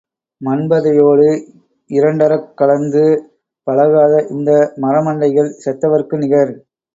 மன்பதையோடு 0.41 1.27
இரண்டறக் 1.89 2.47
கலந்து 2.53 3.03
பழகாத 3.67 4.23
இந்த 4.29 4.49
மர 4.77 4.95
மண்டைகள் 5.01 5.51
செத்தவர்க்கு 5.59 6.17
நிகர். 6.17 6.53